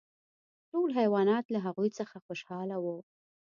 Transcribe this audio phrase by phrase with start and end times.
[0.69, 2.97] ټول حیوانات له هغوی څخه خوشحاله وو.